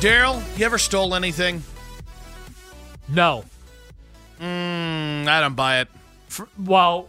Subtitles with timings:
[0.00, 1.62] Daryl, you ever stole anything?
[3.08, 3.44] No.
[4.40, 5.88] Mm, I don't buy it.
[6.28, 7.08] Fr- well,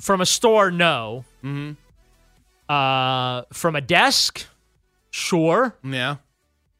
[0.00, 1.24] from a store, no.
[1.44, 1.72] Mm-hmm.
[2.72, 4.46] Uh, from a desk,
[5.10, 5.76] sure.
[5.84, 6.16] Yeah,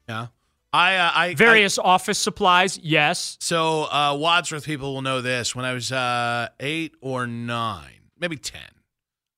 [0.09, 0.29] yeah.
[0.73, 3.37] I, uh, I Various office supplies, yes.
[3.41, 5.55] So uh, Wadsworth people will know this.
[5.55, 8.63] When I was uh, eight or nine, maybe ten,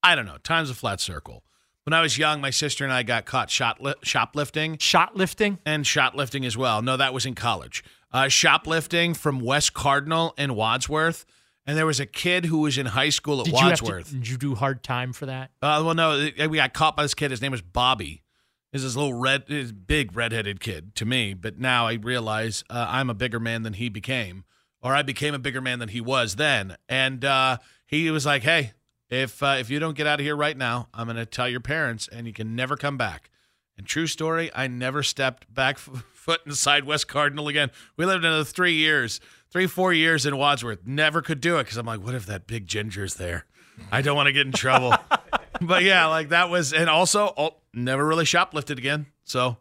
[0.02, 0.38] I don't know.
[0.42, 1.42] Time's a flat circle.
[1.86, 5.58] When I was young, my sister and I got caught shot li- shoplifting Shoplifting?
[5.64, 6.82] and shoplifting as well.
[6.82, 7.84] No, that was in college.
[8.12, 11.24] Uh, shoplifting from West Cardinal and Wadsworth,
[11.64, 14.08] and there was a kid who was in high school at Did you, Wadsworth.
[14.08, 15.52] to, did you do hard time for that?
[15.62, 17.30] Uh, well, no, we got caught by this kid.
[17.30, 18.24] His name was Bobby.
[18.72, 21.34] He's this little red, this big redheaded kid to me.
[21.34, 24.42] But now I realize uh, I'm a bigger man than he became,
[24.82, 26.76] or I became a bigger man than he was then.
[26.88, 28.72] And uh, he was like, "Hey,
[29.10, 31.48] if uh, if you don't get out of here right now, I'm going to tell
[31.48, 33.30] your parents, and you can never come back."
[33.78, 37.70] And true story, I never stepped back foot inside West Cardinal again.
[37.96, 40.86] We lived another three years, three four years in Wadsworth.
[40.86, 43.46] Never could do it because I'm like, what if that big ginger's there?
[43.92, 44.94] I don't want to get in trouble.
[45.60, 49.06] but yeah, like that was, and also oh, never really shoplifted again.
[49.24, 49.58] So,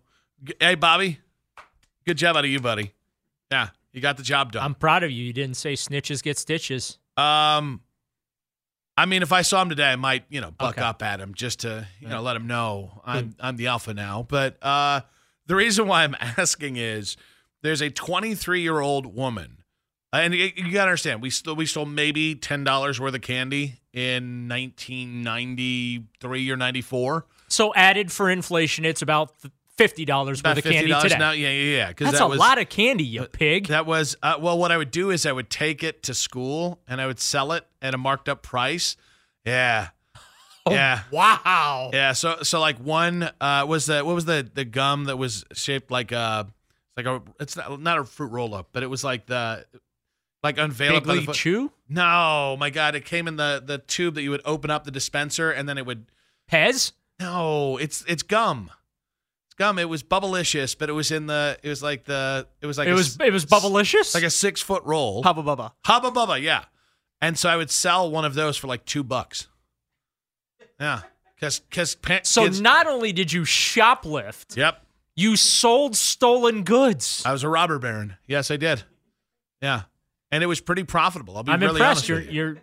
[0.59, 1.19] hey, Bobby,
[2.05, 2.93] good job out of you, buddy.
[3.51, 4.63] Yeah, you got the job done.
[4.63, 5.23] I'm proud of you.
[5.23, 6.97] You didn't say snitches get stitches.
[7.17, 7.81] Um,
[8.97, 10.81] I mean, if I saw him today, I might, you know, buck Okay.
[10.81, 14.25] up at him just to, you know, let him know I'm I'm the alpha now.
[14.27, 15.01] But uh,
[15.47, 17.17] the reason why I'm asking is
[17.61, 19.63] there's a 23 year old woman,
[20.13, 23.79] and you, you gotta understand, we still we stole maybe ten dollars worth of candy
[23.91, 27.25] in 1993 or 94.
[27.47, 29.31] So added for inflation, it's about
[29.77, 31.17] fifty dollars worth of candy today.
[31.17, 31.31] now.
[31.31, 31.93] Yeah, yeah, yeah.
[31.97, 33.67] That's that a was, lot of candy, you pig.
[33.67, 34.57] That was uh, well.
[34.57, 37.51] What I would do is I would take it to school and I would sell
[37.51, 38.97] it at a marked up price.
[39.45, 39.89] Yeah,
[40.65, 41.01] Oh, yeah.
[41.11, 41.91] Wow.
[41.93, 45.45] Yeah, so so like one uh was the what was the the gum that was
[45.53, 46.47] shaped like a
[46.97, 49.65] like a it's not not a fruit roll up, but it was like the
[50.43, 51.71] like unveiled Big by the League Chew?
[51.87, 54.91] No, my god, it came in the the tube that you would open up the
[54.91, 56.07] dispenser and then it would
[56.51, 56.93] Pez?
[57.19, 58.71] No, it's it's gum.
[59.57, 59.79] Gum.
[59.79, 62.87] It was bubblicious, but it was in the it was like the it was like
[62.87, 64.13] it a was it was bubblicious?
[64.13, 65.23] like a six foot roll.
[65.23, 65.71] Hubba bubba.
[65.85, 66.65] Hubba Bubba, yeah.
[67.21, 69.47] And so I would sell one of those for like two bucks.
[70.79, 71.01] Yeah,
[71.35, 74.83] because because So kids, not only did you shoplift, yep.
[75.15, 77.23] you sold stolen goods.
[77.25, 78.17] I was a robber baron.
[78.27, 78.83] Yes, I did.
[79.61, 79.83] Yeah,
[80.31, 81.37] and it was pretty profitable.
[81.37, 82.09] I'll be I'm really impressed.
[82.09, 82.33] honest You're with you.
[82.33, 82.57] you're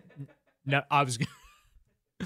[0.67, 1.17] no, I was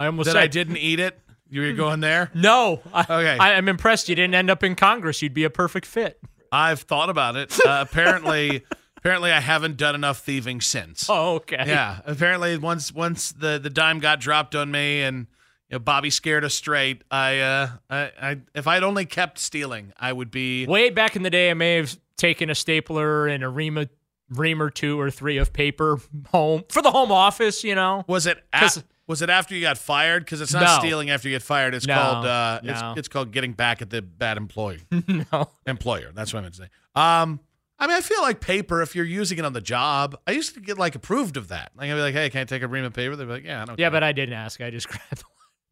[0.00, 1.18] I almost that said I didn't eat it.
[1.54, 2.30] You were going there.
[2.34, 2.82] No.
[2.92, 3.38] I, Okay.
[3.38, 5.22] I, I'm impressed you didn't end up in Congress.
[5.22, 6.18] You'd be a perfect fit.
[6.50, 7.56] I've thought about it.
[7.64, 8.64] Uh, apparently,
[8.96, 11.06] apparently, I haven't done enough thieving since.
[11.08, 11.62] Oh, okay.
[11.66, 15.26] Yeah, apparently, once once the the dime got dropped on me and
[15.70, 19.92] you know, Bobby scared us straight, I, uh, I, I, if I'd only kept stealing,
[19.98, 20.66] I would be.
[20.66, 23.88] Way back in the day, I may have taken a stapler and a ream,
[24.28, 25.98] ream or two or three of paper
[26.30, 27.64] home for the home office.
[27.64, 28.38] You know, Was it?
[28.52, 30.24] A, 'Cause- was it after you got fired?
[30.24, 30.78] Because it's not No.
[30.78, 31.74] stealing after you get fired.
[31.74, 32.72] It's No, called uh, no.
[32.72, 34.80] it's it's called getting back at the bad employee.
[35.32, 35.50] no.
[35.66, 36.10] employer.
[36.14, 36.68] That's what I meant to say.
[36.94, 37.40] Um,
[37.78, 40.16] I mean, I feel like paper if you're using it on the job.
[40.26, 41.72] I used to get like approved of that.
[41.76, 43.44] Like I'd be like, "Hey, can I take a ream of paper?" They'd be like,
[43.44, 44.60] "Yeah, I don't." Yeah, care." but I didn't ask.
[44.60, 45.22] I just grabbed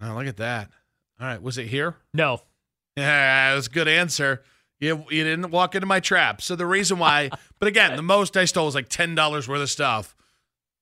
[0.01, 0.11] one.
[0.11, 0.71] oh, look at that.
[1.21, 1.97] All right, was it here?
[2.13, 2.41] No.
[2.97, 4.43] Yeah, it was a good answer.
[4.79, 6.43] You you didn't walk into my trap.
[6.43, 9.63] So the reason why, but again, the most I stole was like ten dollars worth
[9.63, 10.15] of stuff,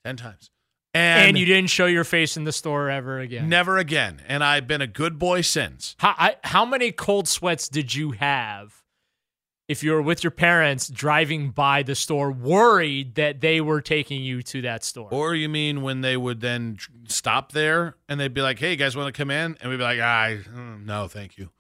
[0.05, 0.51] ten times,
[0.95, 3.49] and, And, you didn't show your face in the store ever again.
[3.49, 4.23] never again.
[4.27, 5.95] And I've been a good boy since.
[5.99, 8.83] How, I, how many cold sweats did you have
[9.69, 14.23] if you were with your parents driving by the store, worried that they were taking
[14.23, 15.09] you to that store?
[15.13, 18.77] Or you mean when they would then stop there and they'd be like, "Hey, you
[18.77, 21.51] guys want to come in?" And we'd be like, "I mm, no, thank you."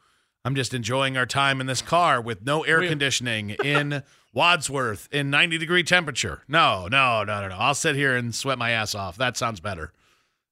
[0.44, 5.30] I'm just enjoying our time in this car with no air conditioning in Wadsworth in
[5.30, 6.42] 90 degree temperature.
[6.46, 7.56] No, no, no, no, no.
[7.56, 9.16] I'll sit here and sweat my ass off.
[9.16, 9.92] That sounds better.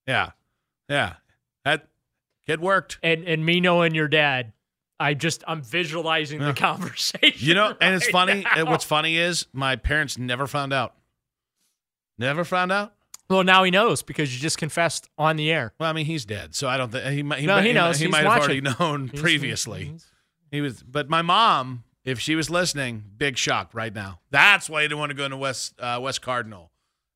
[0.06, 0.30] Yeah.
[0.88, 1.14] Yeah.
[1.64, 1.86] That
[2.46, 2.98] it worked.
[3.02, 4.52] And and me knowing your dad,
[4.98, 7.34] I just I'm visualizing the conversation.
[7.46, 8.44] You know, and it's funny.
[8.56, 8.64] now.
[8.64, 10.94] What's funny is my parents never found out.
[12.18, 12.94] Never found out.
[13.30, 15.72] Well, now he knows because you just confessed on the air.
[15.78, 17.40] Well, I mean, he's dead, so I don't think he might.
[17.40, 17.98] He, No, might- he he knows.
[17.98, 19.84] He, He's might have already known He's- previously.
[19.84, 20.06] he's-
[20.50, 24.20] He was, but my mom, if she was listening, big shock right now.
[24.30, 26.72] That's why you didn't want to go into West uh, West Cardinal.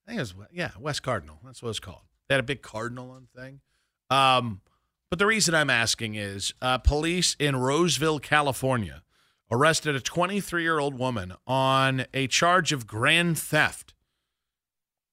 [0.07, 1.39] I think it was yeah, West Cardinal.
[1.45, 2.03] That's what it's called.
[2.29, 3.61] They had a big cardinal on thing.
[4.11, 4.61] Um,
[5.09, 9.03] but the reason I'm asking is uh, police in Roseville, California,
[9.51, 13.95] arrested a 23 year old woman on a charge of grand theft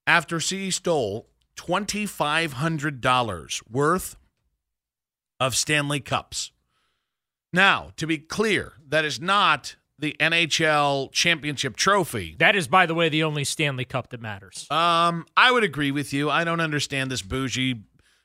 [0.05, 4.15] after she stole $2,500 worth
[5.39, 6.51] of Stanley Cups.
[7.51, 12.35] Now, to be clear, that is not the NHL championship trophy.
[12.39, 14.65] That is, by the way, the only Stanley Cup that matters.
[14.71, 16.29] Um, I would agree with you.
[16.29, 17.81] I don't understand this bougie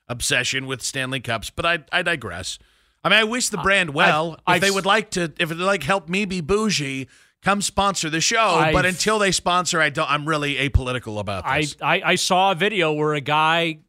[0.08, 2.58] obsession with Stanley Cups, but I, I digress.
[3.02, 4.34] I mean, I wish the brand well.
[4.34, 7.08] if I've- they would like to, if it like help me be bougie,
[7.42, 8.54] come sponsor the show.
[8.72, 10.10] but I've- until they sponsor, I don't.
[10.10, 11.76] I'm really apolitical about I, this.
[11.82, 13.80] I I saw a video where a guy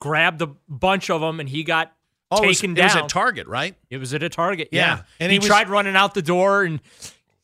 [0.00, 1.92] grabbed a bunch of them and he got
[2.32, 3.74] oh, it was, taken it was at Target, right?
[3.90, 4.68] It was at a Target.
[4.72, 4.80] Yeah.
[4.96, 6.80] Yeah, And he he, was- tried running out the door and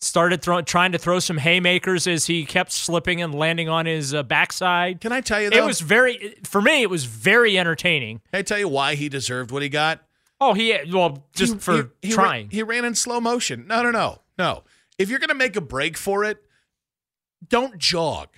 [0.01, 4.15] started throw, trying to throw some haymakers as he kept slipping and landing on his
[4.15, 5.01] uh, backside.
[5.01, 5.51] Can I tell you?
[5.51, 6.83] Though, It was very for me.
[6.83, 8.21] It was very entertaining.
[8.31, 10.03] Can I tell you why he deserved what he got?
[10.41, 12.45] Oh, he well just He- for he- he trying.
[12.47, 13.67] Ran, he ran in slow motion.
[13.67, 14.63] No, no, no, no.
[14.99, 16.43] If you're going to make a break for it,
[17.49, 18.29] don't jog.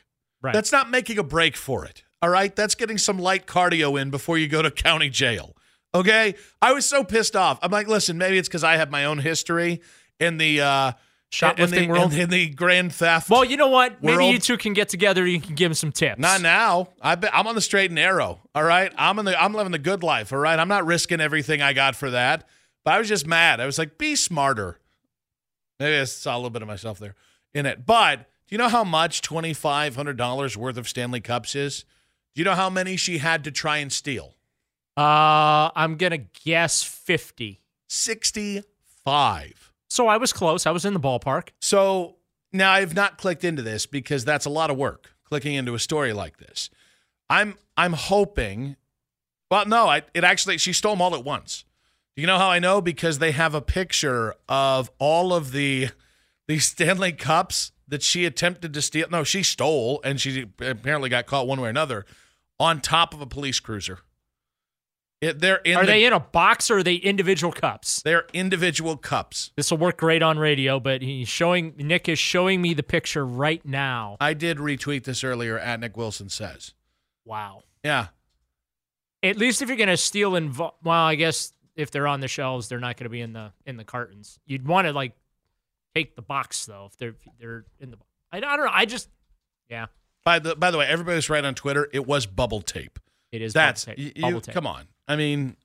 [0.43, 0.53] right.
[0.55, 2.05] That's not making a break for it.
[2.23, 2.55] All right.
[2.55, 5.57] That's getting some light cardio in before you go to county jail.
[5.95, 6.35] Okay.
[6.63, 7.59] I was so pissed off.
[7.63, 9.81] I'm like, listen, maybe it's because I have my own history
[10.19, 10.93] in the uh,
[11.31, 12.13] Shoplifting in the, world?
[12.13, 13.31] in, in the grand theft.
[13.31, 14.03] well, you know what?
[14.03, 15.25] Maybe you two can get together.
[15.27, 16.21] You can give him some tips.
[16.21, 16.89] Not now.
[17.01, 18.41] I I'm on the straight and narrow.
[18.55, 18.93] All right.
[18.97, 19.41] I'm in the.
[19.41, 20.33] I'm living the good life.
[20.33, 20.59] All right.
[20.59, 22.49] I'm not risking everything I got for that.
[22.85, 23.61] But I was just mad.
[23.61, 24.81] I was like, be smarter.
[25.79, 27.15] Maybe I saw a little bit of myself there
[27.55, 27.87] in it.
[27.87, 31.85] But do you know how much twenty five hundred dollars worth of Stanley Cups is?
[32.35, 34.35] Do you know how many she had to try and steal?
[35.01, 37.63] Uh, I'm gonna guess fifty.
[37.89, 38.63] Sixty
[39.03, 39.73] five.
[39.89, 40.67] So I was close.
[40.67, 41.49] I was in the ballpark.
[41.61, 42.17] So
[42.53, 45.79] now I've not clicked into this because that's a lot of work clicking into a
[45.79, 46.69] story like this.
[47.31, 48.77] I'm I'm hoping.
[49.51, 51.65] Well, no, I it actually she stole them all at once.
[52.15, 52.83] Do you know how I know?
[52.83, 55.89] Because they have a picture of all of the
[56.47, 59.09] the Stanley Cups that she attempted to steal.
[59.11, 62.05] No, she stole, and she apparently got caught one way or another
[62.59, 64.01] on top of a police cruiser.
[65.21, 68.01] It, they're in Are the- they in a box or are they individual cups?
[68.03, 69.53] They're individual cups.
[69.57, 73.27] This will work great on radio, but he's showing Nick is showing me the picture
[73.27, 74.17] right now.
[74.19, 75.59] I did retweet this earlier.
[75.59, 76.73] At Nick Wilson says,
[77.27, 77.65] Wow.
[77.85, 78.07] "Yeah,
[79.23, 82.69] At least if you're gonna steal in, well, I guess if they're on the shelves,
[82.69, 84.39] they're not gonna be in the in the cartons.
[84.47, 85.13] You'd want to like
[85.95, 87.99] take the box though if they're they're in the.
[88.33, 88.73] I, I don't know.
[88.73, 89.11] I just
[89.69, 89.87] yeah,
[90.25, 91.89] By the by the way, everybody's right on Twitter.
[91.93, 92.99] It was bubble tape.
[93.31, 93.53] it is.
[93.53, 94.17] That's bubble tape.
[94.17, 94.55] you- Bubble tape.
[94.55, 94.87] come on.
[95.11, 95.57] I mean,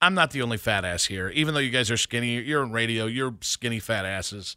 [0.00, 1.28] I'm not the only fat ass here.
[1.28, 3.04] Even though you guys are skinny, you're in radio.
[3.04, 4.56] You're skinny fat asses.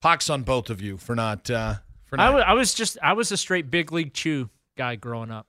[0.00, 1.74] Pox on both of you for not uh,
[2.06, 2.34] for I not.
[2.34, 5.46] wa- I was just I was a straight big league chew guy growing up.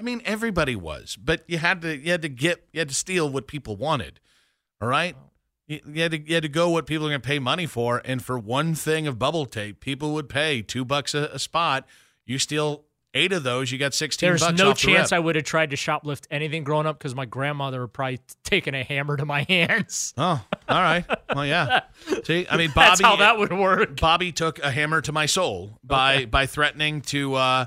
[0.00, 2.94] I mean, everybody was, but you had to you had to get you had to
[2.94, 4.18] steal what people wanted.
[4.80, 5.16] All right.
[5.68, 7.66] You, you had to you had to go what people are going to pay money
[7.66, 11.38] for, and for one thing of bubble tape, people would pay two bucks a, a
[11.38, 11.86] spot.
[12.24, 12.85] You steal
[13.16, 14.28] eight of those, you got sixteen.
[14.28, 15.16] There's bucks no the chance rip.
[15.16, 18.74] I would have tried to shoplift anything growing up because my grandmother would probably taken
[18.74, 20.14] a hammer to my hands.
[20.16, 21.04] Oh, all right.
[21.34, 21.80] Well, yeah.
[22.24, 22.88] See, I mean, Bobby.
[22.88, 24.00] That's how that would work.
[24.00, 27.66] Bobby took a hammer to my soul by by threatening to, uh,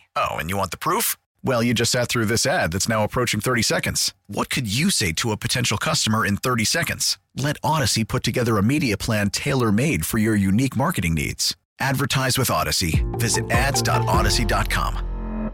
[0.15, 1.17] Oh, and you want the proof?
[1.43, 4.13] Well, you just sat through this ad that's now approaching 30 seconds.
[4.27, 7.17] What could you say to a potential customer in 30 seconds?
[7.35, 11.55] Let Audacy put together a media plan tailor made for your unique marketing needs.
[11.79, 13.03] Advertise with Audacy.
[13.19, 15.51] Visit ads.audacy.com.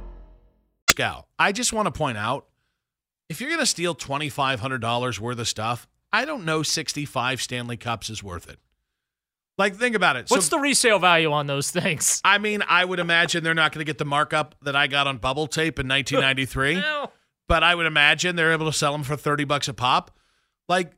[0.96, 2.48] Gal, I just want to point out
[3.30, 8.10] if you're going to steal $2,500 worth of stuff, I don't know 65 Stanley Cups
[8.10, 8.58] is worth it.
[9.58, 10.26] Like, think about it.
[10.30, 12.22] What's the resale value on those things?
[12.24, 15.08] I mean, I would imagine they're not going to get the markup that I got
[15.08, 17.12] on bubble tape in 1993, No.
[17.48, 20.12] but I would imagine they're able to sell them for 30 bucks a pop.
[20.70, 20.92] Like,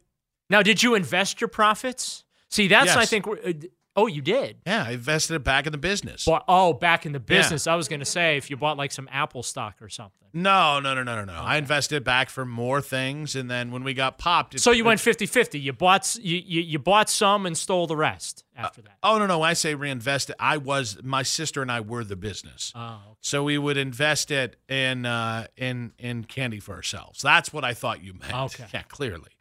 [0.49, 2.25] Now, did you invest your profits?
[2.49, 3.09] See, that's I Yes.
[3.09, 3.27] think.
[3.27, 3.53] Uh,
[3.99, 4.57] uh, Oh, you did.
[4.65, 6.25] yeah, I invested it back in the business.
[6.25, 7.67] Bought, oh, back in the business.
[7.67, 10.13] I was going to say if you bought like some Apple stock or something.
[10.31, 11.33] No, no, no, no, no, no.
[11.41, 14.69] I invested it back for more things, and then when we got popped, it- So
[14.71, 15.59] you went 50-50.
[15.59, 18.97] You bought you, you you bought some and stole the rest after that.
[19.01, 19.39] Oh no, no.
[19.39, 22.71] When I say reinvested, I was my sister and I were the business.
[22.75, 23.17] Oh, okay.
[23.21, 27.23] So we would invest it in uh, in in candy for ourselves.
[27.23, 28.33] That's what I thought you meant.
[28.35, 28.65] Okay.
[28.73, 29.31] Yeah, clearly.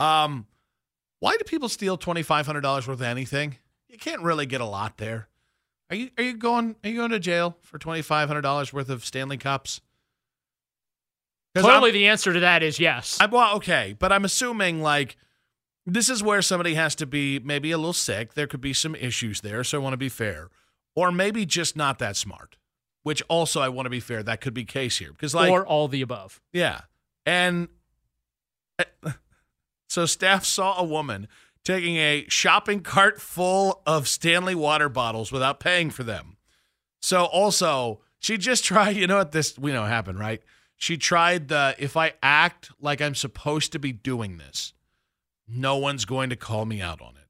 [0.00, 0.46] Um,
[1.20, 3.58] why do people steal twenty five hundred dollars worth of anything?
[3.92, 5.28] You can't really get a lot there.
[5.90, 8.72] Are you are you going are you going to jail for twenty five hundred dollars
[8.72, 9.82] worth of Stanley Cups?
[11.54, 13.18] Clearly, I'm- the answer to that is yes.
[13.20, 15.18] I'm, well, okay, but I'm assuming like
[15.84, 18.32] this is where somebody has to be maybe a little sick.
[18.32, 20.48] There could be some issues there, so I want to be fair,
[20.96, 22.56] or maybe just not that smart.
[23.02, 24.22] Which also I want to be fair.
[24.22, 26.40] That could be case here because like or all the above.
[26.54, 26.82] yeah,
[27.26, 27.68] and
[28.78, 29.10] uh,
[29.90, 31.28] so staff saw a woman
[31.64, 36.36] taking a shopping cart full of Stanley water bottles without paying for them.
[37.00, 38.96] So also she just tried.
[38.96, 40.42] You know what this we know happened right?
[40.76, 44.72] She tried the if I act like I'm supposed to be doing this,
[45.48, 47.28] no one's going to call me out on it.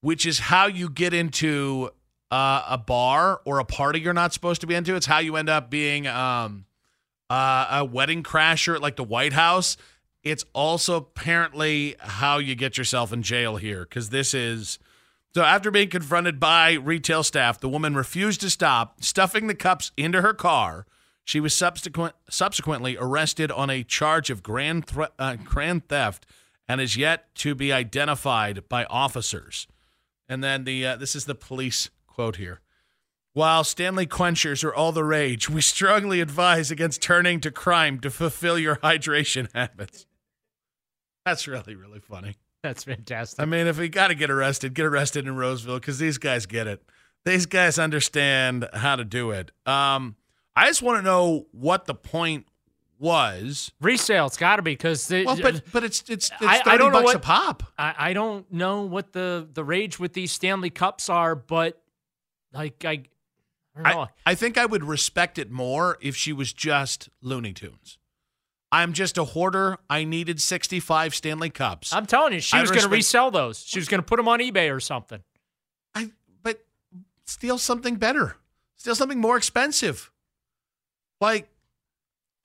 [0.00, 1.90] Which is how you get into
[2.30, 4.94] uh, a bar or a party you're not supposed to be into.
[4.94, 6.66] It's how you end up being um,
[7.30, 9.76] uh, a wedding crasher at like the White House.
[10.26, 14.80] It's also apparently how you get yourself in jail here because this is.
[15.36, 19.92] So after being confronted by retail staff, the woman refused to stop, stuffing the cups
[19.96, 20.84] into her car.
[21.22, 26.26] She was subsequent, subsequently arrested on a charge of grand, thre- uh, grand theft
[26.68, 29.68] and is yet to be identified by officers.
[30.28, 32.62] And then the uh, this is the police quote here.
[33.32, 38.10] While Stanley Quenchers are all the rage, we strongly advise against turning to crime to
[38.10, 40.04] fulfill your hydration habits.
[41.26, 42.36] That's really, really funny.
[42.62, 43.38] That's fantastic.
[43.40, 46.46] I mean, if we got to get arrested, get arrested in Roseville because these guys
[46.46, 46.82] get it.
[47.24, 49.50] These guys understand how to do it.
[49.66, 50.16] Um,
[50.54, 52.46] I just want to know what the point
[52.98, 53.72] was.
[53.80, 56.92] Resale, it's got to be because Well, but but it's it's, it's I- I don't
[56.92, 57.62] know bucks a what- pop.
[57.76, 61.82] I, I don't know what the the rage with these Stanley Cups are, but
[62.52, 63.02] like I,
[63.76, 64.00] I know.
[64.02, 67.98] I, I think I would respect it more if she was just Looney Tunes.
[68.76, 69.78] I'm just a hoarder.
[69.88, 71.94] I needed 65 Stanley Cups.
[71.94, 73.64] I'm telling you, she I was going to resell those.
[73.64, 75.22] She was going to put them on eBay or something.
[75.94, 76.10] I
[76.42, 76.62] but
[77.24, 78.36] steal something better.
[78.76, 80.12] Steal something more expensive.
[81.22, 81.48] Like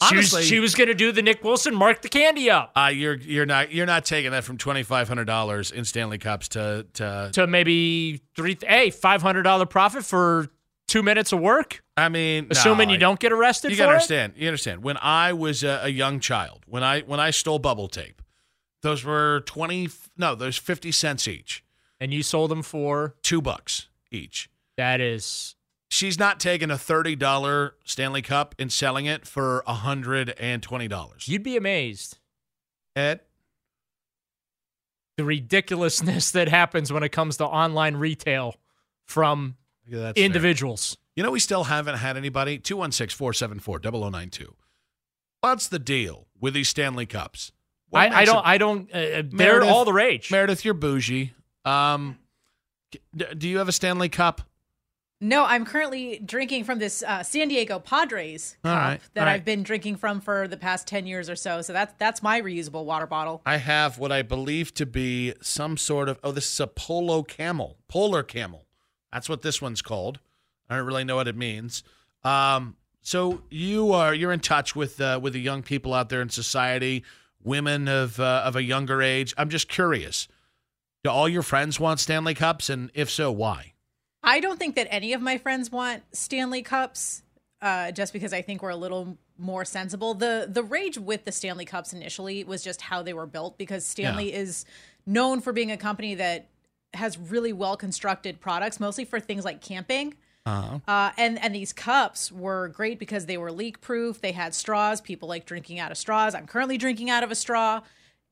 [0.03, 2.71] She honestly, was, she was going to do the Nick Wilson, mark the candy up
[2.77, 6.17] uh, you're you're not you're not taking that from twenty five hundred dollars in Stanley
[6.17, 7.29] Cups to to.
[7.33, 8.57] to maybe three.
[8.65, 10.47] Hey, five hundred dollar profit for
[10.87, 13.91] two minutes of work, I mean, assuming no, you don't get arrested You for gotta
[13.91, 13.95] it.
[13.95, 14.33] understand.
[14.37, 14.83] You understand.
[14.83, 18.21] When I was a, a young child, when I when I stole bubble tape,
[18.81, 19.89] those were twenty.
[20.17, 21.63] No, those fifty cents each.
[21.99, 24.49] And you sold them for two bucks each.
[24.77, 25.55] that is
[25.89, 30.87] She's not taking a thirty dollar Stanley Cup and selling it for hundred and twenty
[30.87, 31.27] dollars.
[31.27, 32.17] you'd be amazed
[32.95, 33.19] Ed,
[35.17, 38.55] the ridiculousness that happens when it comes to online retail
[39.05, 39.57] from
[40.15, 40.95] individuals.
[40.95, 41.00] fair.
[41.11, 41.17] Individuals.
[41.17, 42.57] You know, we still haven't had anybody.
[42.57, 44.55] 216 474 0092.
[45.41, 47.51] What's the deal with these Stanley Cups?
[47.93, 48.37] I, I don't.
[48.37, 48.89] it- I don't.
[48.91, 50.31] Uh, they're Meredith- all the rage.
[50.31, 51.33] Meredith, you're bougie.
[51.65, 52.17] Um,
[53.37, 54.41] do you have a Stanley Cup?
[55.23, 59.33] No, I'm currently drinking from this uh, San Diego Padres cup right, that all right.
[59.33, 61.61] I've been drinking from for the past ten years or so.
[61.61, 63.41] So that's that's my reusable water bottle.
[63.45, 67.21] I have what I believe to be some sort of oh, this is a polo
[67.21, 68.65] camel, polar camel.
[69.13, 70.19] That's what this one's called.
[70.71, 71.83] I don't really know what it means.
[72.23, 76.21] Um, so you are you're in touch with uh, with the young people out there
[76.21, 77.03] in society,
[77.43, 79.33] women of uh, of a younger age.
[79.37, 80.27] I'm just curious.
[81.03, 82.69] Do all your friends want Stanley Cups?
[82.69, 83.73] And if so, why?
[84.23, 87.23] I don't think that any of my friends want Stanley Cups,
[87.61, 90.13] uh, just because I think we're a little more sensible.
[90.13, 93.85] The the rage with the Stanley Cups initially was just how they were built, because
[93.85, 94.39] Stanley Yeah.
[94.39, 94.63] is
[95.05, 96.47] known for being a company that
[96.93, 100.13] has really well constructed products, mostly for things like camping.
[100.45, 100.79] Uh-huh.
[100.87, 104.21] Uh, and and these cups were great because they were leak proof.
[104.21, 104.99] They had straws.
[104.99, 106.33] People like drinking out of straws.
[106.33, 107.81] I'm currently drinking out of a straw,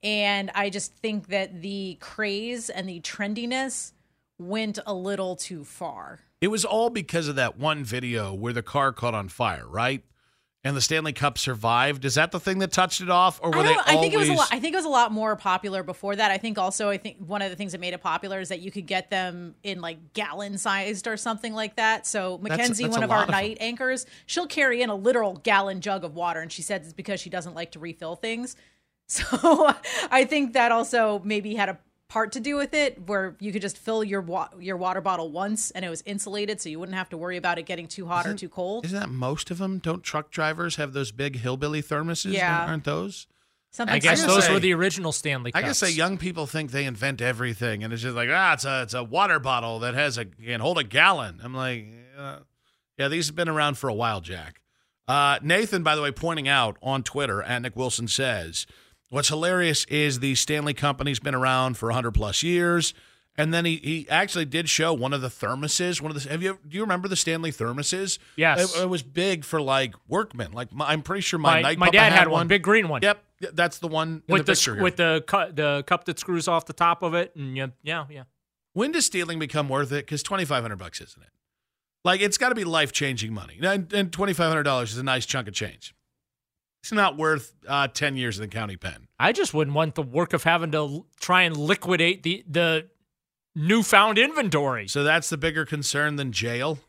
[0.01, 3.91] and I just think that the craze and the trendiness
[4.39, 6.19] went a little too far.
[6.41, 10.03] It was all because of that one video where the car caught on fire, right?
[10.61, 12.03] And the Stanley Cup survived.
[12.03, 14.13] Is that the thing that touched it off, or were I, they don't, I think
[14.13, 14.53] it was a always- lot.
[14.53, 16.31] I think it was a lot more popular before that.
[16.31, 18.59] I think also I think one of the things that made it popular is that
[18.59, 22.05] you could get them in like gallon sized or something like that.
[22.05, 25.79] So Mackenzie, that's one of our of night anchors, she'll carry in a literal gallon
[25.79, 28.55] jug of water, and she says it's because she doesn't like to refill things.
[29.11, 29.73] So
[30.11, 33.61] I think that also maybe had a part to do with it, where you could
[33.61, 36.97] just fill your wa- your water bottle once, and it was insulated, so you wouldn't
[36.97, 38.85] have to worry about it getting too hot or Isn't- too cold.
[38.85, 39.77] Isn't that most of them?
[39.79, 42.33] Don't truck drivers have those big hillbilly thermoses?
[42.33, 42.65] Yeah.
[42.65, 43.27] aren't those?
[43.71, 46.71] Something I guess those say- were the original Stanley I guess say young people think
[46.71, 49.93] they invent everything, and it's just like ah, it's a it's a water bottle that
[49.93, 51.39] has a can hold a gallon.
[51.43, 51.85] I'm like,
[52.17, 52.39] uh,
[52.97, 54.61] yeah, these have been around for a while, Jack.
[55.07, 58.65] Uh, Nathan, by the way, pointing out on Twitter at Nick Wilson says,
[59.09, 62.93] what's hilarious is the Stanley Company's been around for 100 plus years.
[63.37, 66.01] And then he, he actually did show one of the thermoses.
[66.01, 68.19] One of the have you do you remember the Stanley thermoses?
[68.35, 68.75] Yes.
[68.75, 70.51] it, it was big for like workmen.
[70.51, 73.01] Like my, I'm pretty sure my My- my papa had had one, big green one.
[73.01, 73.23] Yep,
[73.53, 74.73] that's the one in with the the, picture.
[74.73, 74.83] here.
[74.83, 78.05] with the cu- the cup that screws off the top of it, and yeah, yeah,
[78.09, 78.23] yeah.
[78.73, 80.05] when does stealing become worth it?
[80.05, 81.29] Because twenty five hundred bucks isn't it?
[82.03, 84.97] Like it's got to be life changing money, and, and twenty five hundred dollars is
[84.97, 85.95] a nice chunk of change.
[86.81, 89.07] It's not worth uh, ten years in the county pen.
[89.19, 92.87] I just wouldn't want the work of having to l- try and liquidate the the
[93.55, 94.87] newfound inventory.
[94.87, 96.79] So that's the bigger concern than jail.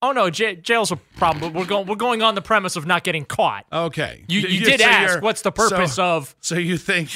[0.00, 1.52] Oh no, j- jail's a problem.
[1.52, 3.64] But we're going we're going on the premise of not getting caught.
[3.72, 6.36] Okay, You, you did so ask what's the purpose so, of.
[6.40, 7.10] So you think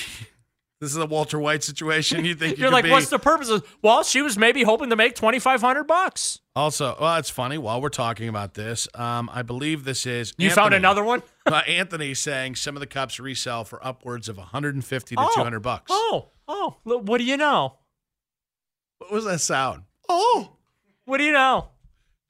[0.82, 2.24] this is a Walter White situation?
[2.24, 3.64] You think you You're could like, be- what's the purpose of?
[3.82, 6.40] Well, she was maybe hoping to make twenty five hundred bucks.
[6.56, 7.56] Also, well, it's funny.
[7.56, 11.22] While we're talking about this, um, I believe this is You found another one.
[11.46, 15.30] uh, Anthony saying some of the cups resell for upwards of 150 to Oh.
[15.36, 15.84] 200 bucks.
[15.88, 17.78] Oh, oh, what do you know?
[18.98, 19.84] What was that sound?
[20.08, 20.56] Oh.
[21.04, 21.68] What do you know?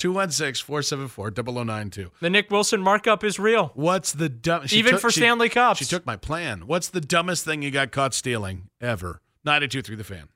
[0.02, 2.10] 216 474 0092.
[2.18, 3.70] The Nick Wilson markup is real.
[3.74, 4.64] What's the dumb?
[4.72, 5.78] Even for Stanley Cups.
[5.78, 6.66] She took my plan.
[6.66, 9.20] What's the dumbest thing you got caught stealing ever?
[9.44, 10.28] 92 through the fan.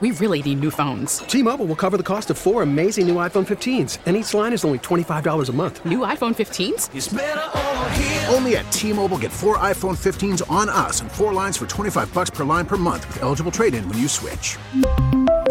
[0.00, 1.18] We really need new phones.
[1.18, 4.64] T-Mobile will cover the cost of four amazing new iPhone 15s, and each line is
[4.64, 5.84] only $25 a month.
[5.84, 8.28] New iPhone 15s?
[8.34, 12.30] Only at T-Mobile get four iPhone 15s on us and four lines for 25 bucks
[12.30, 14.56] per line per month with eligible trade-in when you switch.